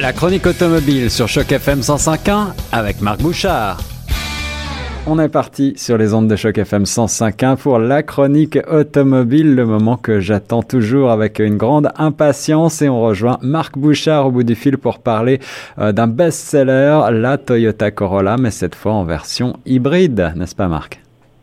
La 0.00 0.12
chronique 0.12 0.46
automobile 0.46 1.10
sur 1.10 1.26
Choc 1.26 1.50
FM 1.50 1.80
105.1 1.80 2.54
avec 2.72 3.00
Marc 3.02 3.20
Bouchard. 3.20 3.78
On 5.08 5.18
est 5.18 5.28
parti 5.28 5.76
sur 5.76 5.98
les 5.98 6.14
ondes 6.14 6.28
de 6.28 6.36
Choc 6.36 6.56
FM 6.56 6.84
105.1 6.84 7.60
pour 7.60 7.80
la 7.80 8.04
chronique 8.04 8.60
automobile, 8.70 9.56
le 9.56 9.66
moment 9.66 9.96
que 9.96 10.20
j'attends 10.20 10.62
toujours 10.62 11.10
avec 11.10 11.40
une 11.40 11.56
grande 11.56 11.88
impatience 11.96 12.80
et 12.80 12.88
on 12.88 13.00
rejoint 13.00 13.38
Marc 13.42 13.76
Bouchard 13.76 14.28
au 14.28 14.30
bout 14.30 14.44
du 14.44 14.54
fil 14.54 14.78
pour 14.78 15.00
parler 15.00 15.40
euh, 15.80 15.90
d'un 15.90 16.06
best-seller, 16.06 17.10
la 17.10 17.36
Toyota 17.36 17.90
Corolla, 17.90 18.36
mais 18.38 18.52
cette 18.52 18.76
fois 18.76 18.92
en 18.92 19.02
version 19.02 19.54
hybride, 19.66 20.32
n'est-ce 20.36 20.54
pas 20.54 20.68
Marc? 20.68 21.00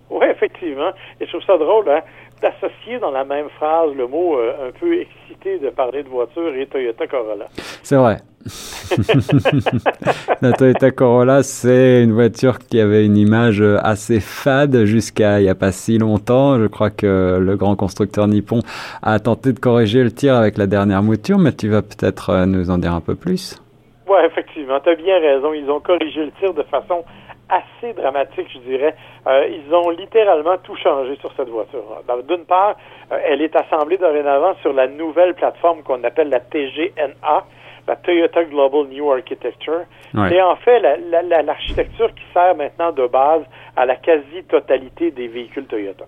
Oui, 0.09 0.27
effectivement. 0.31 0.91
Et 1.19 1.25
je 1.25 1.29
trouve 1.29 1.43
ça 1.45 1.57
drôle, 1.57 1.89
hein, 1.89 1.99
d'associer 2.41 2.99
dans 2.99 3.11
la 3.11 3.25
même 3.25 3.49
phrase 3.57 3.93
le 3.97 4.07
mot 4.07 4.37
euh, 4.37 4.69
un 4.69 4.71
peu 4.79 4.93
excité 4.93 5.25
de 5.46 5.70
parler 5.70 6.04
de 6.04 6.09
voiture 6.09 6.54
et 6.55 6.66
Toyota 6.66 7.07
Corolla. 7.07 7.48
C'est 7.83 7.96
vrai. 7.96 8.18
la 10.42 10.52
Toyota 10.54 10.92
Corolla, 10.92 11.43
c'est 11.43 12.04
une 12.04 12.14
voiture 12.14 12.60
qui 12.60 12.79
avait 12.79 13.06
une 13.06 13.18
image 13.18 13.61
assez 13.61 14.19
fade 14.19 14.86
jusqu'à 14.86 15.39
il 15.39 15.43
n'y 15.43 15.50
a 15.50 15.55
pas 15.55 15.71
si 15.71 15.97
longtemps. 15.97 16.60
Je 16.60 16.68
crois 16.68 16.89
que 16.89 17.39
le 17.39 17.55
grand 17.57 17.75
constructeur 17.75 18.28
nippon 18.28 18.60
a 19.02 19.19
tenté 19.19 19.54
de 19.54 19.60
corriger 19.60 20.04
le 20.04 20.11
tir 20.11 20.36
avec 20.36 20.57
la 20.57 20.68
dernière 20.68 21.04
mouture, 21.04 21.38
mais 21.38 21.54
tu 21.54 21.69
vas 21.69 21.82
peut-être 21.82 22.30
euh, 22.32 22.46
nous 22.46 22.69
en 22.69 22.77
dire 22.77 22.93
un 22.93 23.02
peu 23.02 23.16
plus. 23.16 23.60
Oui, 24.07 24.18
effectivement, 24.23 24.79
tu 24.79 24.89
as 24.89 24.95
bien 24.95 25.19
raison. 25.19 25.54
Ils 25.54 25.69
ont 25.69 25.79
corrigé 25.79 26.25
le 26.25 26.32
tir 26.33 26.54
de 26.54 26.63
façon 26.63 27.04
assez 27.50 27.93
dramatique, 27.93 28.47
je 28.54 28.59
dirais. 28.59 28.96
Euh, 29.27 29.47
ils 29.47 29.73
ont 29.73 29.89
littéralement 29.89 30.57
tout 30.57 30.75
changé 30.75 31.15
sur 31.18 31.32
cette 31.36 31.50
voiture. 31.50 31.83
D'une 32.27 32.45
part, 32.45 32.75
euh, 33.11 33.19
elle 33.25 33.41
est 33.41 33.55
assemblée 33.55 33.97
dorénavant 33.97 34.55
sur 34.61 34.73
la 34.73 34.88
nouvelle 34.88 35.33
plateforme 35.33 35.83
qu'on 35.83 36.03
appelle 36.03 36.30
la 36.30 36.39
TGNA, 36.39 37.45
la 37.88 37.95
Toyota 37.97 38.44
Global 38.45 38.88
New 38.88 39.11
Architecture. 39.11 39.81
C'est 40.30 40.41
en 40.41 40.55
fait 40.55 40.80
l'architecture 40.80 42.13
qui 42.13 42.23
sert 42.33 42.55
maintenant 42.55 42.91
de 42.91 43.05
base 43.08 43.43
à 43.75 43.85
la 43.85 43.95
quasi-totalité 43.95 45.11
des 45.11 45.27
véhicules 45.27 45.65
Toyota. 45.65 46.05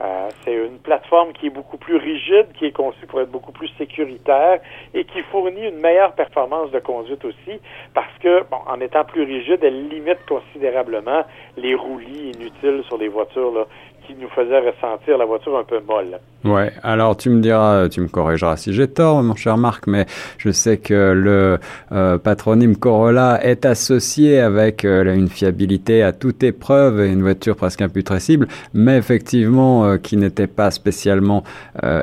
Euh, 0.00 0.28
c'est 0.44 0.54
une 0.54 0.78
plateforme 0.78 1.32
qui 1.34 1.46
est 1.46 1.50
beaucoup 1.50 1.76
plus 1.76 1.96
rigide, 1.96 2.46
qui 2.58 2.66
est 2.66 2.72
conçue 2.72 3.06
pour 3.06 3.20
être 3.20 3.30
beaucoup 3.30 3.52
plus 3.52 3.68
sécuritaire 3.78 4.60
et 4.92 5.04
qui 5.04 5.22
fournit 5.30 5.68
une 5.68 5.78
meilleure 5.78 6.14
performance 6.14 6.72
de 6.72 6.80
conduite 6.80 7.24
aussi 7.24 7.60
parce 7.94 8.12
que, 8.18 8.42
bon, 8.50 8.58
en 8.66 8.80
étant 8.80 9.04
plus 9.04 9.22
rigide, 9.22 9.60
elle 9.62 9.88
limite 9.88 10.18
considérablement 10.28 11.24
les 11.56 11.76
roulis 11.76 12.32
inutiles 12.34 12.82
sur 12.88 12.98
les 12.98 13.08
voitures 13.08 13.52
là, 13.52 13.66
qui 14.06 14.14
nous 14.14 14.28
faisait 14.28 14.58
ressentir 14.58 15.18
la 15.18 15.24
voiture 15.24 15.56
un 15.56 15.64
peu 15.64 15.80
molle. 15.86 16.18
Ouais, 16.44 16.72
alors 16.82 17.16
tu 17.16 17.30
me 17.30 17.40
diras, 17.40 17.88
tu 17.88 18.02
me 18.02 18.08
corrigeras 18.08 18.56
si 18.56 18.74
j'ai 18.74 18.86
tort, 18.86 19.22
mon 19.22 19.34
cher 19.34 19.56
Marc, 19.56 19.86
mais 19.86 20.04
je 20.36 20.50
sais 20.50 20.76
que 20.76 21.12
le 21.12 21.58
euh, 21.92 22.18
patronyme 22.18 22.76
Corolla 22.76 23.42
est 23.42 23.64
associé 23.64 24.40
avec 24.40 24.84
euh, 24.84 25.14
une 25.14 25.28
fiabilité 25.28 26.02
à 26.02 26.12
toute 26.12 26.42
épreuve 26.42 27.00
et 27.00 27.10
une 27.10 27.22
voiture 27.22 27.56
presque 27.56 27.80
imputrescible, 27.80 28.46
mais 28.74 28.98
effectivement 28.98 29.86
euh, 29.86 29.96
qui 29.96 30.18
n'était 30.18 30.46
pas 30.46 30.70
spécialement 30.70 31.44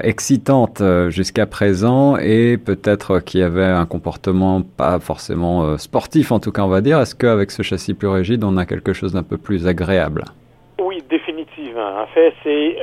excitante 0.04 0.82
jusqu'à 1.10 1.46
présent 1.46 2.18
et 2.18 2.58
peut-être 2.58 3.20
qui 3.20 3.42
avait 3.42 3.64
un 3.64 3.86
comportement 3.86 4.62
pas 4.62 5.00
forcément 5.00 5.78
sportif 5.78 6.32
en 6.32 6.40
tout 6.40 6.52
cas 6.52 6.64
on 6.64 6.68
va 6.68 6.82
dire. 6.82 7.00
Est-ce 7.00 7.16
qu'avec 7.16 7.52
ce 7.52 7.62
châssis 7.62 7.94
plus 7.94 8.08
rigide 8.08 8.44
on 8.44 8.58
a 8.58 8.66
quelque 8.66 8.94
chose 8.94 9.14
d'un 9.14 9.24
peu 9.24 9.38
plus 9.38 9.68
agréable? 9.68 10.26
Oui, 10.80 10.98
définitivement. 11.10 11.21
En 11.78 12.08
fait, 12.08 12.34
c'est 12.44 12.78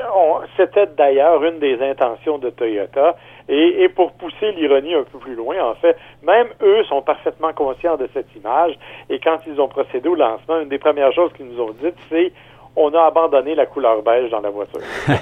c'était 0.56 0.86
d'ailleurs 0.86 1.42
une 1.44 1.58
des 1.58 1.80
intentions 1.82 2.38
de 2.38 2.50
Toyota. 2.50 3.16
Et, 3.48 3.82
et 3.82 3.88
pour 3.88 4.12
pousser 4.12 4.52
l'ironie 4.52 4.94
un 4.94 5.04
peu 5.04 5.18
plus 5.18 5.34
loin, 5.34 5.56
en 5.62 5.74
fait, 5.74 5.96
même 6.22 6.48
eux 6.62 6.84
sont 6.84 7.02
parfaitement 7.02 7.52
conscients 7.52 7.96
de 7.96 8.08
cette 8.12 8.34
image. 8.36 8.78
Et 9.08 9.18
quand 9.18 9.38
ils 9.46 9.60
ont 9.60 9.68
procédé 9.68 10.08
au 10.08 10.14
lancement, 10.14 10.60
une 10.60 10.68
des 10.68 10.78
premières 10.78 11.12
choses 11.12 11.32
qu'ils 11.32 11.46
nous 11.46 11.60
ont 11.60 11.74
dites, 11.82 11.96
c'est 12.10 12.32
on 12.76 12.94
a 12.94 13.06
abandonné 13.06 13.54
la 13.54 13.66
couleur 13.66 14.02
beige 14.02 14.30
dans 14.30 14.40
la 14.40 14.50
voiture. 14.50 14.80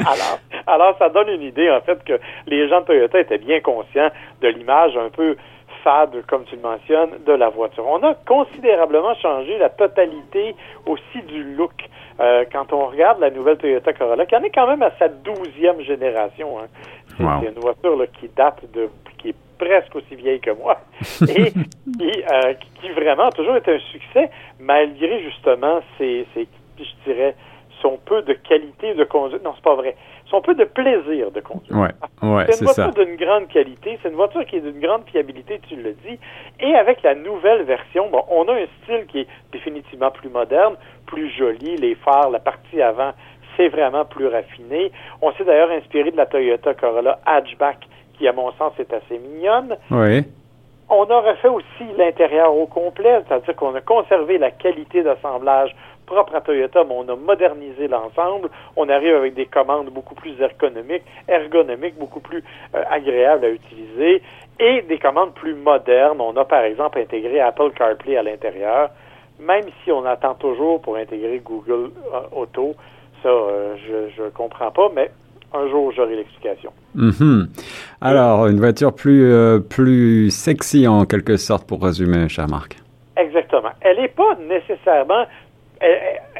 alors, 0.00 0.38
alors, 0.66 0.98
ça 0.98 1.08
donne 1.08 1.28
une 1.28 1.42
idée, 1.42 1.70
en 1.70 1.80
fait, 1.80 2.04
que 2.04 2.20
les 2.46 2.68
gens 2.68 2.80
de 2.80 2.86
Toyota 2.86 3.18
étaient 3.18 3.38
bien 3.38 3.60
conscients 3.60 4.10
de 4.42 4.48
l'image 4.48 4.96
un 4.96 5.08
peu 5.08 5.36
fade, 5.82 6.24
comme 6.26 6.44
tu 6.44 6.56
le 6.56 6.62
mentionnes, 6.62 7.10
de 7.26 7.32
la 7.32 7.48
voiture. 7.48 7.86
On 7.86 8.02
a 8.02 8.14
considérablement 8.14 9.14
changé 9.16 9.58
la 9.58 9.70
totalité 9.70 10.54
aussi 10.86 11.22
du 11.26 11.54
look. 11.54 11.72
Euh, 12.20 12.44
quand 12.52 12.72
on 12.72 12.86
regarde 12.86 13.20
la 13.20 13.30
nouvelle 13.30 13.56
Toyota 13.56 13.92
Corolla, 13.92 14.26
qui 14.26 14.36
en 14.36 14.42
est 14.42 14.50
quand 14.50 14.66
même 14.66 14.82
à 14.82 14.90
sa 14.98 15.08
douzième 15.08 15.80
génération. 15.82 16.58
Hein. 16.58 16.66
C'est 17.16 17.48
une 17.48 17.60
voiture 17.60 17.98
qui 18.18 18.28
date 18.28 18.70
de 18.72 18.88
qui 19.18 19.30
est 19.30 19.36
presque 19.58 19.94
aussi 19.94 20.14
vieille 20.14 20.40
que 20.40 20.52
moi 20.52 20.78
et 21.22 21.52
qui, 21.52 22.24
euh, 22.32 22.54
qui, 22.80 22.88
vraiment 22.90 23.24
a 23.24 23.32
toujours 23.32 23.56
été 23.56 23.74
un 23.74 23.78
succès 23.78 24.30
malgré 24.58 25.22
justement 25.22 25.80
ses, 25.98 26.26
ses 26.34 26.48
je 26.78 27.12
dirais 27.12 27.34
son 27.80 27.98
peu 28.04 28.22
de 28.22 28.32
qualité 28.32 28.94
de 28.94 29.04
conduite. 29.04 29.42
Non, 29.42 29.52
c'est 29.54 29.64
pas 29.64 29.74
vrai 29.74 29.96
son 30.30 30.40
peu 30.40 30.54
de 30.54 30.64
plaisir 30.64 31.30
de 31.32 31.40
conduire. 31.40 31.76
Ouais, 32.22 32.46
c'est 32.48 32.60
une 32.60 32.66
voiture 32.66 32.92
d'une 32.92 33.16
grande 33.16 33.48
qualité, 33.48 33.98
c'est 34.00 34.08
une 34.08 34.14
voiture 34.14 34.44
qui 34.46 34.56
est 34.56 34.60
d'une 34.60 34.80
grande 34.80 35.02
fiabilité, 35.10 35.60
tu 35.68 35.76
le 35.76 35.92
dis. 35.92 36.18
Et 36.60 36.74
avec 36.74 37.02
la 37.02 37.14
nouvelle 37.14 37.64
version, 37.64 38.08
bon, 38.10 38.22
on 38.30 38.46
a 38.48 38.54
un 38.54 38.66
style 38.82 39.06
qui 39.08 39.20
est 39.20 39.26
définitivement 39.52 40.10
plus 40.10 40.28
moderne, 40.28 40.76
plus 41.06 41.30
joli, 41.30 41.76
les 41.76 41.96
phares, 41.96 42.30
la 42.30 42.38
partie 42.38 42.80
avant, 42.80 43.12
c'est 43.56 43.68
vraiment 43.68 44.04
plus 44.04 44.28
raffiné. 44.28 44.92
On 45.20 45.32
s'est 45.32 45.44
d'ailleurs 45.44 45.70
inspiré 45.70 46.12
de 46.12 46.16
la 46.16 46.26
Toyota 46.26 46.74
Corolla 46.74 47.18
hatchback, 47.26 47.78
qui 48.16 48.28
à 48.28 48.32
mon 48.32 48.52
sens 48.52 48.72
est 48.78 48.92
assez 48.92 49.18
mignonne. 49.18 49.76
Oui. 49.90 50.24
On 50.88 51.04
a 51.04 51.20
refait 51.20 51.48
aussi 51.48 51.84
l'intérieur 51.96 52.54
au 52.54 52.66
complet, 52.66 53.20
c'est-à-dire 53.26 53.54
qu'on 53.56 53.74
a 53.74 53.80
conservé 53.80 54.38
la 54.38 54.50
qualité 54.50 55.02
d'assemblage 55.02 55.74
propre 56.10 56.34
à 56.34 56.40
Toyota, 56.40 56.82
mais 56.84 56.94
on 56.96 57.08
a 57.08 57.14
modernisé 57.14 57.86
l'ensemble. 57.86 58.50
On 58.76 58.88
arrive 58.88 59.14
avec 59.14 59.34
des 59.34 59.46
commandes 59.46 59.90
beaucoup 59.90 60.16
plus 60.16 60.34
ergonomiques, 60.40 61.04
ergonomiques 61.28 61.96
beaucoup 61.98 62.18
plus 62.18 62.42
euh, 62.74 62.82
agréables 62.90 63.44
à 63.44 63.50
utiliser 63.50 64.20
et 64.58 64.82
des 64.82 64.98
commandes 64.98 65.32
plus 65.34 65.54
modernes. 65.54 66.20
On 66.20 66.36
a 66.36 66.44
par 66.44 66.64
exemple 66.64 66.98
intégré 66.98 67.40
Apple 67.40 67.70
CarPlay 67.76 68.16
à 68.16 68.24
l'intérieur, 68.24 68.90
même 69.38 69.66
si 69.82 69.92
on 69.92 70.04
attend 70.04 70.34
toujours 70.34 70.82
pour 70.82 70.96
intégrer 70.96 71.40
Google 71.44 71.92
euh, 72.12 72.40
Auto. 72.40 72.74
Ça, 73.22 73.28
euh, 73.28 73.76
je 74.16 74.22
ne 74.22 74.30
comprends 74.30 74.72
pas, 74.72 74.90
mais 74.94 75.12
un 75.54 75.68
jour, 75.68 75.92
j'aurai 75.92 76.16
l'explication. 76.16 76.72
Mhm. 76.94 77.48
Alors, 78.00 78.48
une 78.48 78.58
voiture 78.58 78.92
plus, 78.92 79.32
plus 79.68 80.30
sexy 80.30 80.88
en 80.88 81.04
quelque 81.04 81.36
sorte, 81.36 81.66
pour 81.66 81.82
résumer, 81.82 82.28
cher 82.28 82.48
Marc. 82.48 82.76
Exactement. 83.16 83.70
Elle 83.80 83.98
n'est 83.98 84.08
pas 84.08 84.36
nécessairement 84.48 85.24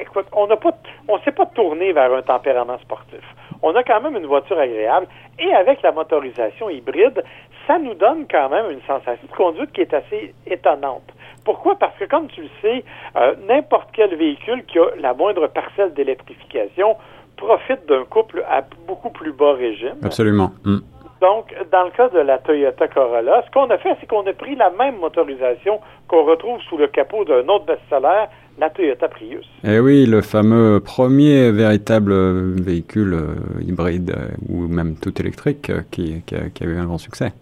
écoute, 0.00 0.26
on 0.32 0.46
n'a 0.46 0.56
pas, 0.56 0.76
on 1.08 1.18
s'est 1.20 1.32
pas 1.32 1.46
tourné 1.46 1.92
vers 1.92 2.12
un 2.12 2.22
tempérament 2.22 2.78
sportif. 2.78 3.22
On 3.62 3.74
a 3.74 3.82
quand 3.82 4.00
même 4.00 4.16
une 4.16 4.26
voiture 4.26 4.58
agréable 4.58 5.06
et 5.38 5.52
avec 5.52 5.82
la 5.82 5.92
motorisation 5.92 6.70
hybride, 6.70 7.22
ça 7.66 7.78
nous 7.78 7.94
donne 7.94 8.26
quand 8.30 8.48
même 8.48 8.70
une 8.70 8.80
sensation 8.82 9.26
de 9.30 9.36
conduite 9.36 9.72
qui 9.72 9.82
est 9.82 9.94
assez 9.94 10.34
étonnante. 10.46 11.12
Pourquoi? 11.44 11.76
Parce 11.78 11.96
que 11.98 12.04
comme 12.04 12.28
tu 12.28 12.42
le 12.42 12.48
sais, 12.60 12.84
euh, 13.16 13.34
n'importe 13.48 13.88
quel 13.92 14.14
véhicule 14.16 14.64
qui 14.66 14.78
a 14.78 14.86
la 14.98 15.14
moindre 15.14 15.46
parcelle 15.46 15.94
d'électrification 15.94 16.96
profite 17.36 17.86
d'un 17.86 18.04
couple 18.04 18.44
à 18.48 18.62
beaucoup 18.86 19.10
plus 19.10 19.32
bas 19.32 19.54
régime. 19.54 19.96
Absolument. 20.02 20.50
Mm. 20.64 20.78
Donc, 21.20 21.54
dans 21.70 21.84
le 21.84 21.90
cas 21.90 22.08
de 22.08 22.18
la 22.18 22.38
Toyota 22.38 22.88
Corolla, 22.88 23.44
ce 23.46 23.50
qu'on 23.50 23.68
a 23.68 23.76
fait, 23.76 23.94
c'est 24.00 24.06
qu'on 24.06 24.26
a 24.26 24.32
pris 24.32 24.56
la 24.56 24.70
même 24.70 24.96
motorisation 24.98 25.80
qu'on 26.08 26.24
retrouve 26.24 26.60
sous 26.62 26.78
le 26.78 26.86
capot 26.86 27.24
d'un 27.24 27.46
autre 27.48 27.66
best-seller, 27.66 28.24
la 28.58 28.70
Toyota 28.70 29.08
Prius. 29.08 29.46
Eh 29.64 29.80
oui, 29.80 30.06
le 30.06 30.22
fameux 30.22 30.80
premier 30.80 31.50
véritable 31.50 32.14
véhicule 32.62 33.14
euh, 33.14 33.62
hybride 33.62 34.14
euh, 34.16 34.28
ou 34.48 34.66
même 34.66 34.96
tout 34.96 35.18
électrique 35.20 35.68
euh, 35.68 35.82
qui, 35.90 36.22
qui, 36.22 36.34
a, 36.34 36.66
eu 36.66 36.78
un 36.78 36.86
grand 36.86 36.98
succès. 36.98 37.32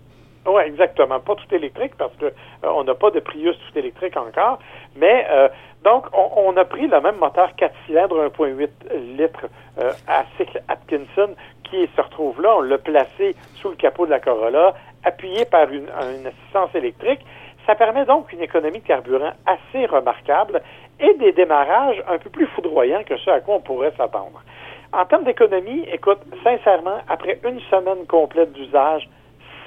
Oui, 0.49 0.63
exactement. 0.65 1.21
Pas 1.21 1.35
tout 1.35 1.55
électrique 1.55 1.93
parce 1.99 2.15
que 2.17 2.33
on 2.63 2.83
n'a 2.85 2.95
pas 2.95 3.11
de 3.11 3.21
Prius 3.21 3.57
tout 3.59 3.79
électrique 3.79 4.17
encore, 4.17 4.59
mais 4.97 5.27
donc 5.85 6.07
on, 6.15 6.57
a 6.57 6.65
pris 6.65 6.87
le 6.87 7.01
même 7.01 7.17
moteur 7.17 7.55
4 7.57 7.75
cylindres 7.87 8.29
1.8 8.31 8.69
litres 9.17 9.47
à 10.07 10.25
cycle 10.37 10.63
Atkinson 10.69 11.35
qui 11.65 11.87
se 11.95 12.01
retrouve 12.01 12.41
là. 12.41 12.57
On 12.57 12.63
l'a 12.63 12.79
placé 12.79 13.37
sous 13.57 13.69
le 13.69 13.77
capot 13.77 14.07
de 14.07 14.11
la 14.11 14.21
Corolla, 14.21 14.75
appuyé 15.05 15.45
par 15.45 15.71
une, 15.71 15.89
une 16.19 16.27
assistance 16.27 16.75
électrique. 16.75 17.21
Ça 17.67 17.75
permet 17.75 18.07
donc 18.07 18.33
une 18.33 18.41
économie 18.41 18.81
de 18.81 18.87
carburant 18.87 19.33
assez 19.45 19.85
remarquable 19.85 20.63
et 21.01 21.15
des 21.15 21.33
démarrages 21.33 22.03
un 22.09 22.19
peu 22.19 22.31
plus 22.31 22.47
foudroyants 22.47 23.05
que 23.05 23.17
ce 23.19 23.31
à 23.31 23.41
quoi 23.41 23.57
on 23.57 23.61
pourrait 23.61 23.93
s'attendre. 23.97 24.43
En 24.93 25.05
termes 25.05 25.25
d'économie, 25.25 25.85
écoute, 25.93 26.21
sincèrement, 26.43 26.99
après 27.09 27.39
une 27.45 27.61
semaine 27.71 28.07
complète 28.07 28.53
d'usage, 28.53 29.09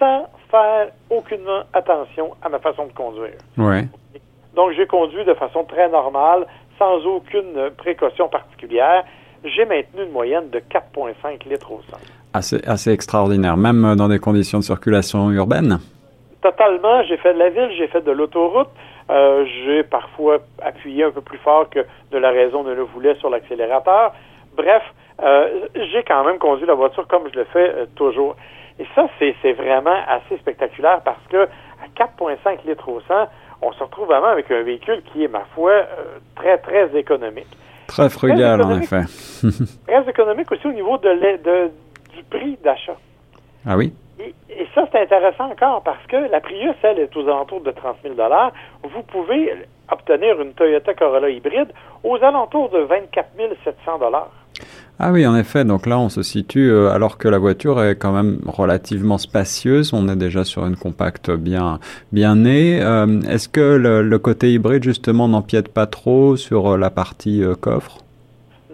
sans 0.01 0.25
faire 0.49 0.87
aucunement 1.09 1.61
attention 1.73 2.31
à 2.41 2.49
ma 2.49 2.59
façon 2.59 2.87
de 2.87 2.93
conduire. 2.93 3.37
Ouais. 3.57 3.85
Donc, 4.55 4.71
j'ai 4.75 4.87
conduit 4.87 5.23
de 5.23 5.33
façon 5.35 5.63
très 5.63 5.87
normale, 5.89 6.47
sans 6.79 7.05
aucune 7.05 7.69
précaution 7.77 8.27
particulière. 8.27 9.03
J'ai 9.43 9.65
maintenu 9.65 10.03
une 10.03 10.11
moyenne 10.11 10.49
de 10.49 10.59
4,5 10.59 11.47
litres 11.47 11.71
au 11.71 11.81
100. 11.89 11.97
Assez, 12.33 12.61
assez 12.65 12.91
extraordinaire, 12.91 13.57
même 13.57 13.95
dans 13.95 14.07
des 14.07 14.19
conditions 14.19 14.59
de 14.59 14.63
circulation 14.63 15.29
urbaine? 15.29 15.79
totalement. 16.41 17.03
J'ai 17.03 17.17
fait 17.17 17.33
de 17.33 17.39
la 17.39 17.49
ville, 17.49 17.69
j'ai 17.77 17.87
fait 17.87 18.01
de 18.01 18.11
l'autoroute. 18.11 18.69
Euh, 19.09 19.45
j'ai 19.63 19.83
parfois 19.83 20.39
appuyé 20.61 21.03
un 21.03 21.11
peu 21.11 21.21
plus 21.21 21.37
fort 21.37 21.69
que 21.69 21.79
de 22.11 22.17
la 22.17 22.31
raison 22.31 22.63
ne 22.63 22.73
le 22.73 22.83
voulait 22.83 23.15
sur 23.15 23.29
l'accélérateur. 23.29 24.13
Bref, 24.55 24.83
euh, 25.21 25.47
j'ai 25.75 26.03
quand 26.03 26.23
même 26.23 26.39
conduit 26.39 26.65
la 26.65 26.73
voiture 26.73 27.07
comme 27.07 27.23
je 27.31 27.39
le 27.39 27.45
fais 27.45 27.69
euh, 27.69 27.85
toujours. 27.95 28.35
Et 28.79 28.85
ça, 28.95 29.07
c'est 29.19 29.53
vraiment 29.53 29.97
assez 30.07 30.37
spectaculaire 30.37 31.01
parce 31.03 31.25
que 31.29 31.43
à 31.43 31.87
4,5 31.95 32.65
litres 32.65 32.89
au 32.89 33.01
100, 33.01 33.13
on 33.61 33.71
se 33.73 33.83
retrouve 33.83 34.07
vraiment 34.07 34.27
avec 34.27 34.49
un 34.51 34.63
véhicule 34.63 35.01
qui 35.11 35.23
est, 35.23 35.27
ma 35.27 35.45
foi, 35.55 35.71
euh, 35.71 36.19
très, 36.35 36.57
très 36.57 36.95
économique. 36.97 37.47
Très 37.87 38.09
frugal, 38.09 38.61
en 38.61 38.79
effet. 38.79 39.03
très 39.87 40.09
économique 40.09 40.51
aussi 40.51 40.67
au 40.67 40.73
niveau 40.73 40.97
de, 40.97 41.37
de 41.43 41.71
du 42.15 42.23
prix 42.23 42.57
d'achat. 42.63 42.97
Ah 43.65 43.77
oui? 43.77 43.93
Et, 44.19 44.33
et 44.49 44.67
ça, 44.75 44.87
c'est 44.91 45.01
intéressant 45.01 45.49
encore 45.49 45.81
parce 45.83 46.05
que 46.07 46.15
la 46.15 46.39
Prius, 46.41 46.75
elle, 46.83 46.99
est 46.99 47.15
aux 47.15 47.23
alentours 47.23 47.61
de 47.61 47.71
30 47.71 47.97
000 48.03 48.15
Vous 48.83 49.03
pouvez 49.03 49.53
obtenir 49.91 50.39
une 50.41 50.53
Toyota 50.53 50.93
Corolla 50.93 51.29
hybride 51.29 51.71
aux 52.03 52.17
alentours 52.23 52.69
de 52.69 52.79
24 52.79 53.29
700 53.63 53.99
ah 54.99 55.11
oui, 55.11 55.25
en 55.25 55.35
effet. 55.35 55.65
Donc 55.65 55.87
là, 55.87 55.97
on 55.97 56.09
se 56.09 56.21
situe, 56.21 56.69
euh, 56.69 56.91
alors 56.91 57.17
que 57.17 57.27
la 57.27 57.39
voiture 57.39 57.83
est 57.83 57.95
quand 57.95 58.11
même 58.11 58.39
relativement 58.45 59.17
spacieuse. 59.17 59.93
On 59.93 60.07
est 60.07 60.15
déjà 60.15 60.43
sur 60.43 60.65
une 60.65 60.75
compacte 60.75 61.31
bien, 61.31 61.79
bien 62.11 62.35
née. 62.35 62.79
Euh, 62.81 63.19
est-ce 63.21 63.49
que 63.49 63.77
le, 63.77 64.19
côté 64.19 64.51
hybride, 64.51 64.83
justement, 64.83 65.27
n'empiète 65.27 65.73
pas 65.73 65.87
trop 65.87 66.35
sur 66.35 66.73
euh, 66.73 66.77
la 66.77 66.91
partie 66.91 67.43
coffre? 67.59 67.97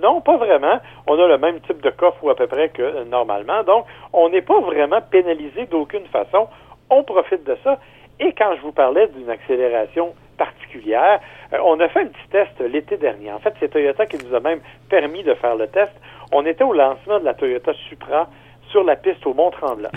Non, 0.01 0.19
pas 0.19 0.35
vraiment. 0.35 0.79
On 1.07 1.17
a 1.17 1.27
le 1.27 1.37
même 1.37 1.61
type 1.61 1.81
de 1.81 1.89
coffre 1.91 2.21
ou 2.21 2.29
à 2.29 2.35
peu 2.35 2.47
près 2.47 2.69
que 2.69 3.05
normalement. 3.05 3.63
Donc, 3.63 3.85
on 4.11 4.29
n'est 4.29 4.41
pas 4.41 4.59
vraiment 4.59 4.99
pénalisé 5.09 5.65
d'aucune 5.71 6.05
façon. 6.11 6.47
On 6.89 7.03
profite 7.03 7.45
de 7.45 7.55
ça. 7.63 7.79
Et 8.19 8.33
quand 8.33 8.53
je 8.57 8.61
vous 8.63 8.73
parlais 8.73 9.07
d'une 9.15 9.29
accélération 9.29 10.13
particulière, 10.37 11.19
on 11.63 11.79
a 11.79 11.87
fait 11.89 12.01
un 12.01 12.07
petit 12.07 12.27
test 12.31 12.59
l'été 12.59 12.97
dernier. 12.97 13.31
En 13.31 13.39
fait, 13.39 13.53
c'est 13.59 13.69
Toyota 13.69 14.05
qui 14.05 14.17
nous 14.23 14.33
a 14.35 14.39
même 14.39 14.59
permis 14.89 15.23
de 15.23 15.33
faire 15.35 15.55
le 15.55 15.67
test. 15.67 15.91
On 16.31 16.45
était 16.45 16.63
au 16.63 16.73
lancement 16.73 17.19
de 17.19 17.25
la 17.25 17.33
Toyota 17.33 17.73
Supra 17.89 18.27
sur 18.69 18.83
la 18.83 18.95
piste 18.95 19.25
au 19.25 19.33
Mont-Tremblant. 19.33 19.89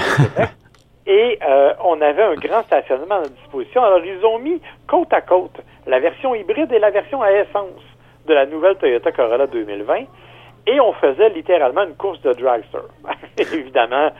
et 1.06 1.38
euh, 1.46 1.72
on 1.84 2.00
avait 2.00 2.22
un 2.22 2.34
grand 2.34 2.62
stationnement 2.62 3.16
à 3.16 3.28
disposition. 3.28 3.82
Alors, 3.82 4.04
ils 4.04 4.25
ont 4.25 4.38
mis 4.38 4.60
côte 4.87 5.12
à 5.12 5.20
côte 5.20 5.60
la 5.87 5.98
version 5.98 6.34
hybride 6.34 6.72
et 6.72 6.78
la 6.78 6.90
version 6.90 7.22
à 7.22 7.32
essence 7.32 7.82
de 8.26 8.34
la 8.34 8.46
nouvelle 8.46 8.76
Toyota 8.76 9.10
Corolla 9.12 9.46
2020. 9.46 10.04
Et 10.66 10.80
on 10.80 10.92
faisait 10.94 11.30
littéralement 11.30 11.82
une 11.84 11.96
course 11.96 12.20
de 12.22 12.32
dragster. 12.32 12.78
Évidemment, 13.38 14.10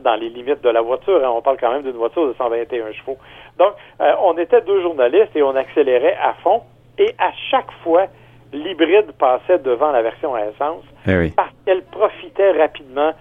dans 0.00 0.14
les 0.14 0.28
limites 0.28 0.62
de 0.62 0.68
la 0.68 0.80
voiture. 0.80 1.24
Hein, 1.24 1.32
on 1.34 1.42
parle 1.42 1.56
quand 1.58 1.72
même 1.72 1.82
d'une 1.82 1.96
voiture 1.96 2.26
de 2.26 2.34
121 2.34 2.92
chevaux. 2.92 3.18
Donc, 3.58 3.72
euh, 4.00 4.12
on 4.22 4.36
était 4.38 4.60
deux 4.62 4.82
journalistes 4.82 5.34
et 5.34 5.42
on 5.42 5.54
accélérait 5.56 6.16
à 6.22 6.34
fond. 6.42 6.62
Et 6.98 7.14
à 7.18 7.32
chaque 7.50 7.70
fois, 7.82 8.06
l'hybride 8.52 9.12
passait 9.12 9.58
devant 9.58 9.90
la 9.90 10.02
version 10.02 10.34
à 10.34 10.46
essence 10.46 10.84
eh 11.06 11.30
parce 11.30 11.52
qu'elle 11.64 11.82
profitait 11.84 12.52
rapidement 12.52 13.12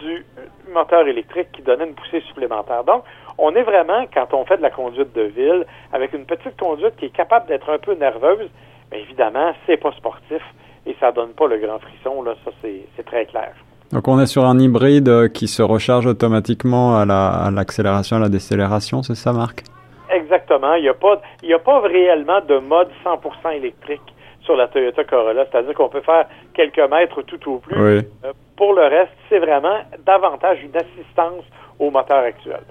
du 0.00 0.24
moteur 0.72 1.06
électrique 1.06 1.52
qui 1.52 1.62
donnait 1.62 1.86
une 1.86 1.94
poussée 1.94 2.20
supplémentaire. 2.22 2.84
Donc, 2.84 3.04
on 3.38 3.54
est 3.54 3.62
vraiment, 3.62 4.04
quand 4.12 4.34
on 4.34 4.44
fait 4.44 4.56
de 4.56 4.62
la 4.62 4.70
conduite 4.70 5.12
de 5.14 5.22
ville, 5.22 5.66
avec 5.92 6.12
une 6.12 6.26
petite 6.26 6.58
conduite 6.58 6.96
qui 6.96 7.06
est 7.06 7.16
capable 7.16 7.46
d'être 7.46 7.70
un 7.70 7.78
peu 7.78 7.94
nerveuse, 7.94 8.48
mais 8.90 9.00
évidemment, 9.00 9.52
c'est 9.66 9.76
pas 9.76 9.92
sportif 9.92 10.42
et 10.86 10.96
ça 11.00 11.12
donne 11.12 11.30
pas 11.30 11.46
le 11.46 11.58
grand 11.58 11.78
frisson, 11.78 12.22
là, 12.22 12.34
ça 12.44 12.50
c'est 12.62 13.04
très 13.04 13.26
clair. 13.26 13.52
Donc 13.92 14.06
on 14.06 14.20
est 14.20 14.26
sur 14.26 14.44
un 14.44 14.58
hybride 14.58 15.08
euh, 15.08 15.28
qui 15.28 15.48
se 15.48 15.62
recharge 15.62 16.06
automatiquement 16.06 16.96
à 16.96 17.50
l'accélération, 17.50 18.16
à, 18.16 18.20
la 18.20 18.28
décélération, 18.28 19.02
c'est 19.02 19.16
ça 19.16 19.32
Marc? 19.32 19.64
Exactement. 20.12 20.74
Il 20.74 20.82
n'y 20.82 20.88
a, 20.88 20.94
pas, 20.94 21.20
il 21.42 21.52
a 21.52 21.58
pas 21.58 21.80
réellement 21.80 22.40
de 22.40 22.58
mode 22.58 22.88
100% 23.04 23.56
électrique 23.56 24.14
sur 24.42 24.56
la 24.56 24.68
Toyota 24.68 25.04
Corolla, 25.04 25.44
c'est-à-dire 25.50 25.74
qu'on 25.74 25.88
peut 25.88 26.00
faire 26.00 26.26
quelques 26.54 26.90
mètres 26.90 27.22
tout 27.22 27.50
au 27.50 27.58
plus. 27.58 27.76
Oui. 27.76 28.02
Euh, 28.24 28.32
pour 28.56 28.74
le 28.74 28.82
reste, 28.82 29.12
c'est 29.28 29.38
vraiment 29.38 29.80
davantage 30.06 30.58
une 30.62 30.76
assistance 30.76 31.44
au 31.78 31.90
moteur 31.90 32.24
actuel. 32.24 32.62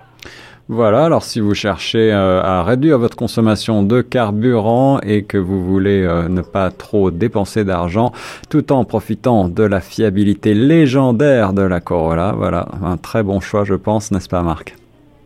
Voilà, 0.72 1.06
alors 1.06 1.24
si 1.24 1.40
vous 1.40 1.56
cherchez 1.56 2.14
euh, 2.14 2.44
à 2.44 2.62
réduire 2.62 3.00
votre 3.00 3.18
consommation 3.18 3.82
de 3.82 4.04
carburant 4.04 5.00
et 5.02 5.24
que 5.24 5.40
vous 5.40 5.64
voulez 5.66 6.04
euh, 6.04 6.30
ne 6.30 6.44
pas 6.44 6.70
trop 6.70 7.10
dépenser 7.10 7.66
d'argent 7.66 8.12
tout 8.52 8.72
en 8.72 8.86
profitant 8.86 9.50
de 9.50 9.64
la 9.64 9.82
fiabilité 9.82 10.54
légendaire 10.54 11.54
de 11.54 11.64
la 11.64 11.80
Corolla, 11.80 12.34
voilà, 12.38 12.68
un 12.84 12.98
très 12.98 13.24
bon 13.24 13.40
choix 13.40 13.64
je 13.64 13.74
pense, 13.74 14.12
n'est-ce 14.12 14.30
pas 14.30 14.44
Marc? 14.44 14.76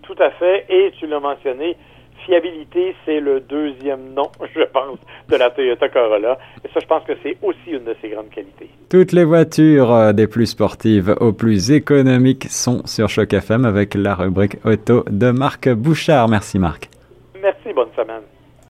Tout 0.04 0.16
à 0.18 0.32
fait, 0.32 0.66
et 0.70 0.94
tu 0.98 1.08
l'as 1.08 1.20
mentionné, 1.20 1.76
fiabilité, 2.26 2.96
c'est 3.06 3.20
le 3.20 3.40
deuxième 3.40 4.14
nom, 4.14 4.30
je 4.56 4.64
pense, 4.64 5.00
de 5.30 5.36
la 5.36 5.50
Toyota 5.50 5.90
Corolla. 5.90 6.38
Et 6.64 6.68
ça, 6.74 6.80
je 6.80 6.88
pense 6.88 7.04
que 7.06 7.14
c'est 7.22 7.38
aussi 7.42 7.72
une 7.72 7.84
de 7.84 7.96
ses 8.02 8.10
grandes 8.10 8.30
qualités. 8.30 8.70
Toutes 8.90 9.12
les 9.12 9.24
voitures 9.24 9.92
euh, 9.92 10.14
des 10.14 10.28
plus 10.28 10.48
sportives 10.48 11.16
aux 11.20 11.34
plus 11.34 11.72
économiques 11.72 12.46
sont 12.50 12.86
sur 12.86 13.10
Choc 13.10 13.34
FM 13.34 13.66
avec 13.66 13.96
la 13.96 14.16
rubrique 14.16 14.58
auto 14.66 15.04
de 15.10 15.32
Marc 15.32 15.70
Bouchard. 15.70 16.30
Merci 16.30 16.60
Marc. 16.60 16.90
Merci, 17.42 17.74
bonne 17.74 17.90
semaine. 17.96 18.33